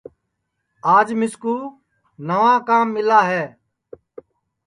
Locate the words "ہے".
3.31-3.45